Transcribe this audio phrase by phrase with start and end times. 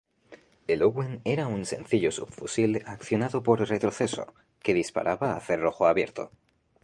[0.65, 6.31] El Owen era un sencillo subfusil accionado por retroceso, que disparaba a cerrojo abierto.